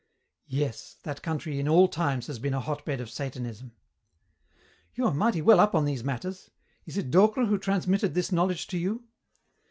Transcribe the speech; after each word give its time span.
"Yes, 0.47 0.95
that 1.03 1.21
country 1.21 1.59
in 1.59 1.67
all 1.69 1.87
times 1.87 2.25
has 2.25 2.39
been 2.39 2.55
a 2.55 2.59
hotbed 2.59 2.99
of 2.99 3.09
Satanism." 3.11 3.73
"You 4.95 5.05
are 5.05 5.13
mighty 5.13 5.43
well 5.43 5.59
up 5.59 5.75
on 5.75 5.85
these 5.85 6.03
matters. 6.03 6.49
Is 6.87 6.97
it 6.97 7.11
Docre 7.11 7.45
who 7.45 7.59
transmitted 7.59 8.15
this 8.15 8.31
knowledge 8.31 8.65
to 8.69 8.79
you?" 8.79 9.03